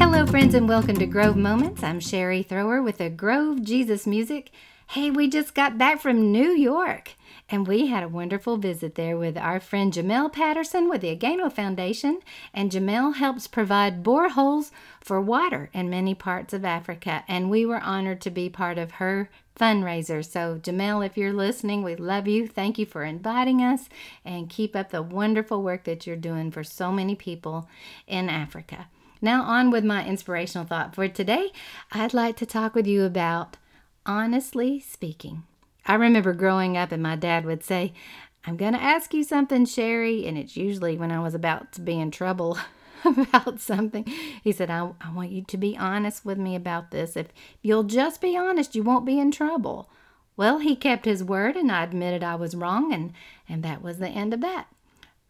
[0.00, 1.82] Hello, friends, and welcome to Grove Moments.
[1.82, 4.50] I'm Sherry Thrower with the Grove Jesus Music.
[4.88, 7.16] Hey, we just got back from New York
[7.50, 11.52] and we had a wonderful visit there with our friend Jamel Patterson with the Ageno
[11.52, 12.20] Foundation.
[12.54, 14.70] And Jamel helps provide boreholes
[15.02, 17.22] for water in many parts of Africa.
[17.28, 20.24] And we were honored to be part of her fundraiser.
[20.24, 22.48] So, Jamel, if you're listening, we love you.
[22.48, 23.90] Thank you for inviting us
[24.24, 27.68] and keep up the wonderful work that you're doing for so many people
[28.06, 28.86] in Africa.
[29.22, 31.52] Now, on with my inspirational thought for today.
[31.92, 33.58] I'd like to talk with you about
[34.06, 35.42] honestly speaking.
[35.86, 37.92] I remember growing up, and my dad would say,
[38.46, 40.26] I'm going to ask you something, Sherry.
[40.26, 42.58] And it's usually when I was about to be in trouble
[43.04, 44.04] about something.
[44.42, 47.16] He said, I, I want you to be honest with me about this.
[47.16, 47.28] If
[47.60, 49.90] you'll just be honest, you won't be in trouble.
[50.36, 53.12] Well, he kept his word, and I admitted I was wrong, and,
[53.46, 54.68] and that was the end of that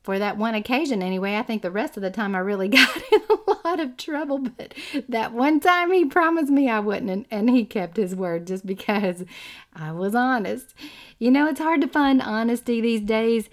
[0.02, 1.36] for that one occasion anyway.
[1.36, 4.38] I think the rest of the time I really got in a lot of trouble,
[4.38, 4.74] but
[5.08, 8.66] that one time he promised me I wouldn't, and, and he kept his word just
[8.66, 9.24] because
[9.74, 10.74] I was honest.
[11.18, 13.48] You know, it's hard to find honesty these days.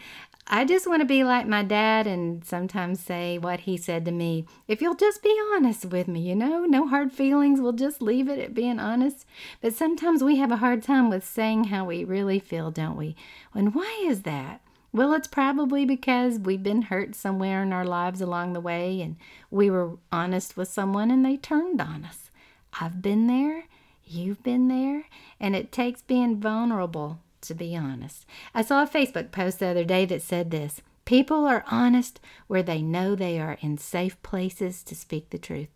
[0.50, 4.12] I just want to be like my dad and sometimes say what he said to
[4.12, 4.46] me.
[4.66, 8.30] If you'll just be honest with me, you know, no hard feelings, we'll just leave
[8.30, 9.26] it at being honest.
[9.60, 13.18] But sometimes we have a hard time with saying how we really feel, don't we?
[13.54, 14.62] And why is that?
[14.92, 19.18] Well, it's probably because we've been hurt somewhere in our lives along the way and
[19.52, 22.32] we were honest with someone and they turned on us.
[22.80, 23.66] I've been there,
[24.06, 25.06] you've been there,
[25.40, 28.26] and it takes being vulnerable to be honest.
[28.54, 32.64] I saw a Facebook post the other day that said this People are honest where
[32.64, 35.70] they know they are in safe places to speak the truth.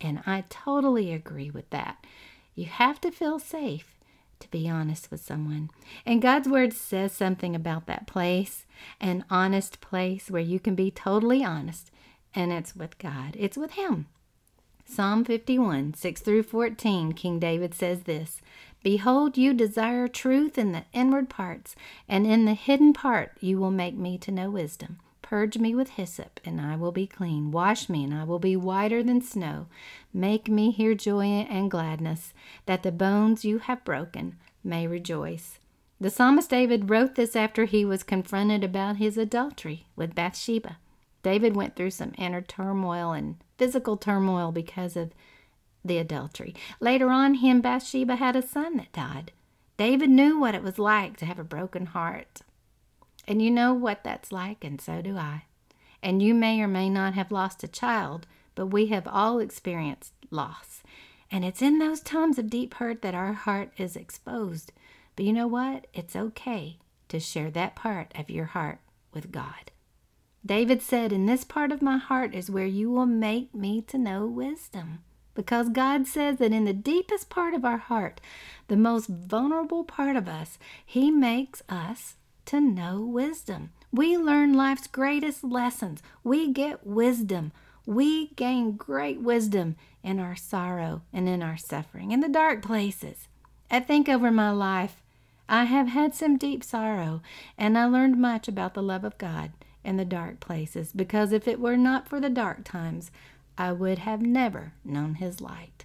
[0.00, 2.04] And I totally agree with that.
[2.54, 3.97] You have to feel safe
[4.40, 5.70] to be honest with someone.
[6.06, 8.66] And God's word says something about that place,
[9.00, 11.90] an honest place where you can be totally honest,
[12.34, 14.06] and it's with God, it's with Him.
[14.84, 18.40] Psalm 51, 6 through 14, King David says this
[18.82, 21.76] Behold, you desire truth in the inward parts,
[22.08, 24.98] and in the hidden part you will make me to know wisdom.
[25.28, 27.50] Purge me with hyssop, and I will be clean.
[27.50, 29.66] Wash me, and I will be whiter than snow.
[30.10, 32.32] Make me hear joy and gladness,
[32.64, 35.58] that the bones you have broken may rejoice.
[36.00, 40.78] The psalmist David wrote this after he was confronted about his adultery with Bathsheba.
[41.22, 45.12] David went through some inner turmoil and physical turmoil because of
[45.84, 46.54] the adultery.
[46.80, 49.32] Later on, and Bathsheba had a son that died.
[49.76, 52.40] David knew what it was like to have a broken heart,
[53.28, 55.44] and you know what that's like, and so do I.
[56.02, 60.14] And you may or may not have lost a child, but we have all experienced
[60.30, 60.82] loss.
[61.30, 64.72] And it's in those times of deep hurt that our heart is exposed.
[65.14, 65.88] But you know what?
[65.92, 66.78] It's okay
[67.08, 68.78] to share that part of your heart
[69.12, 69.72] with God.
[70.44, 73.98] David said, In this part of my heart is where you will make me to
[73.98, 75.00] know wisdom.
[75.34, 78.22] Because God says that in the deepest part of our heart,
[78.68, 82.14] the most vulnerable part of us, He makes us
[82.48, 83.70] to know wisdom.
[83.92, 86.02] We learn life's greatest lessons.
[86.24, 87.52] We get wisdom.
[87.84, 93.28] We gain great wisdom in our sorrow and in our suffering, in the dark places.
[93.70, 95.02] I think over my life,
[95.46, 97.20] I have had some deep sorrow,
[97.58, 99.52] and I learned much about the love of God
[99.84, 103.10] in the dark places, because if it were not for the dark times,
[103.58, 105.84] I would have never known His light.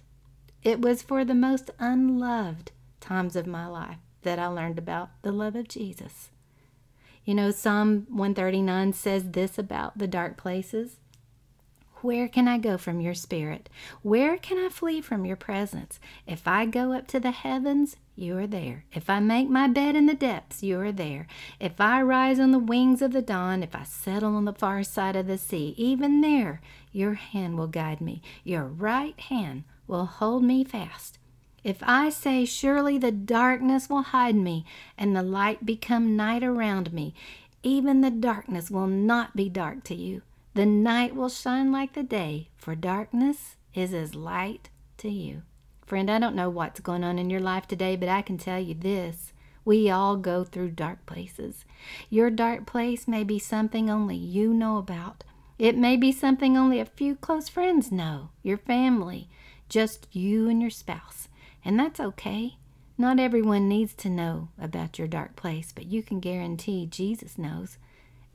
[0.62, 5.32] It was for the most unloved times of my life that I learned about the
[5.32, 6.30] love of Jesus.
[7.24, 10.98] You know, Psalm 139 says this about the dark places.
[12.02, 13.70] Where can I go from your spirit?
[14.02, 15.98] Where can I flee from your presence?
[16.26, 18.84] If I go up to the heavens, you are there.
[18.92, 21.26] If I make my bed in the depths, you are there.
[21.58, 24.82] If I rise on the wings of the dawn, if I settle on the far
[24.82, 26.60] side of the sea, even there
[26.92, 28.20] your hand will guide me.
[28.44, 31.18] Your right hand will hold me fast.
[31.64, 34.66] If I say, Surely the darkness will hide me,
[34.98, 37.14] and the light become night around me,
[37.62, 40.20] even the darkness will not be dark to you.
[40.52, 44.68] The night will shine like the day, for darkness is as light
[44.98, 45.42] to you.
[45.86, 48.60] Friend, I don't know what's going on in your life today, but I can tell
[48.60, 49.32] you this.
[49.64, 51.64] We all go through dark places.
[52.10, 55.24] Your dark place may be something only you know about.
[55.58, 59.28] It may be something only a few close friends know, your family,
[59.68, 61.28] just you and your spouse.
[61.64, 62.56] And that's okay.
[62.96, 67.78] Not everyone needs to know about your dark place, but you can guarantee Jesus knows.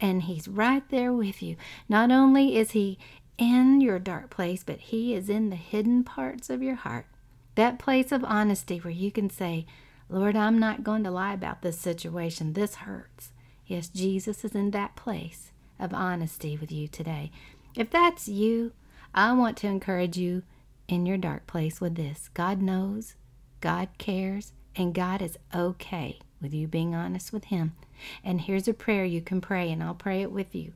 [0.01, 1.55] And He's right there with you.
[1.87, 2.97] Not only is He
[3.37, 7.05] in your dark place, but He is in the hidden parts of your heart.
[7.55, 9.65] That place of honesty where you can say,
[10.09, 12.53] Lord, I'm not going to lie about this situation.
[12.53, 13.31] This hurts.
[13.65, 17.31] Yes, Jesus is in that place of honesty with you today.
[17.75, 18.73] If that's you,
[19.13, 20.43] I want to encourage you
[20.87, 23.15] in your dark place with this God knows,
[23.61, 27.73] God cares, and God is okay with you being honest with Him.
[28.23, 30.73] And here's a prayer you can pray, and I'll pray it with you.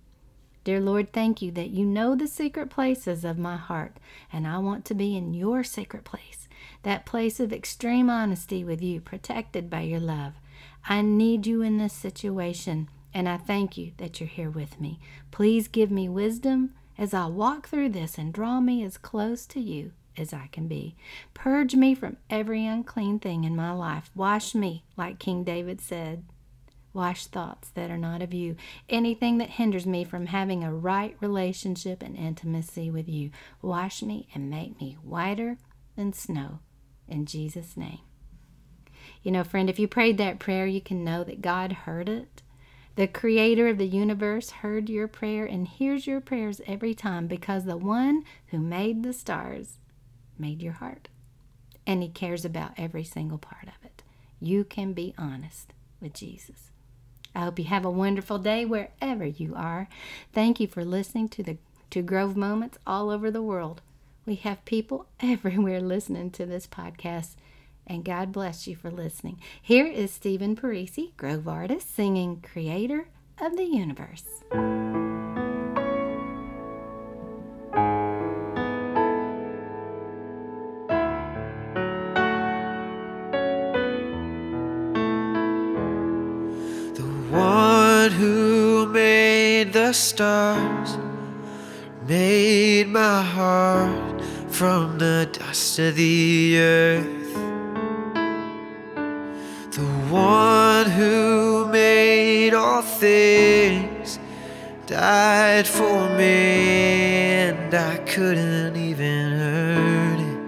[0.64, 3.98] Dear Lord, thank you that you know the secret places of my heart,
[4.32, 6.48] and I want to be in your secret place,
[6.84, 10.34] that place of extreme honesty with you, protected by your love.
[10.88, 15.00] I need you in this situation, and I thank you that you're here with me.
[15.32, 19.60] Please give me wisdom as I walk through this and draw me as close to
[19.60, 20.96] you as I can be.
[21.34, 24.12] Purge me from every unclean thing in my life.
[24.16, 26.24] Wash me, like King David said.
[26.94, 28.56] Wash thoughts that are not of you.
[28.88, 33.32] Anything that hinders me from having a right relationship and intimacy with you.
[33.62, 35.58] Wash me and make me whiter
[35.96, 36.60] than snow.
[37.08, 38.00] In Jesus' name.
[39.24, 42.44] You know, friend, if you prayed that prayer, you can know that God heard it.
[42.96, 47.66] The creator of the universe heard your prayer and hears your prayers every time because
[47.66, 49.80] the one who made the stars
[50.38, 51.10] made your heart.
[51.86, 54.04] And he cares about every single part of it.
[54.40, 56.72] You can be honest with Jesus.
[57.36, 59.88] I hope you have a wonderful day wherever you are.
[60.32, 61.58] Thank you for listening to the
[61.90, 63.82] to Grove Moments all over the world.
[64.26, 67.36] We have people everywhere listening to this podcast,
[67.86, 69.40] and God bless you for listening.
[69.62, 73.08] Here is Stephen Parisi, Grove artist, singing Creator
[73.40, 74.24] of the Universe.
[89.94, 90.98] Stars
[92.08, 97.34] made my heart from the dust of the earth.
[99.72, 104.20] The one who made all things
[104.86, 110.42] died for me, and I couldn't even earn it.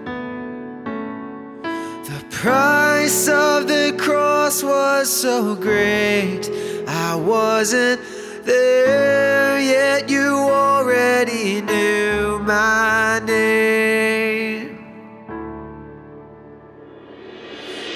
[2.10, 6.50] The price of the cross was so great,
[6.86, 8.00] I wasn't
[8.46, 14.78] there yet, you already knew my name.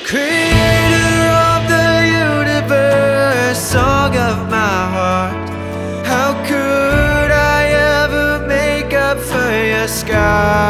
[0.05, 1.13] Creator
[1.51, 1.93] of the
[2.35, 5.49] universe, song of my heart.
[6.05, 7.61] How could I
[8.03, 10.70] ever make up for your scars?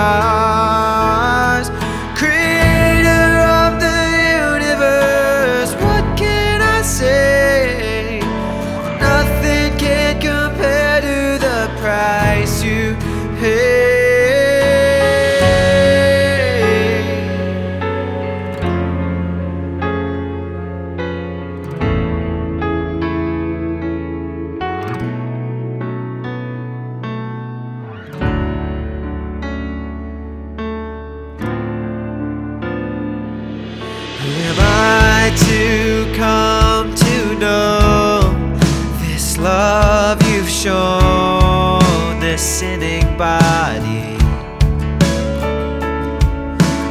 [42.41, 44.17] Sinning body?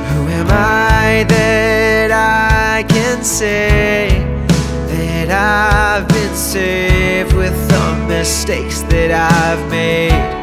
[0.07, 4.10] Who am I that I can say
[4.88, 10.39] that I've been saved with the mistakes that I've made?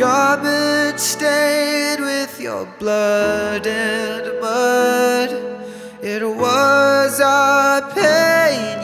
[0.00, 5.30] Garment stained with your blood and mud.
[6.00, 8.79] It was our pain